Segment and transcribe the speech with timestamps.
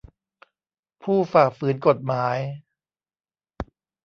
[1.03, 2.37] ผู้ฝ่าฝืนกฎหมาย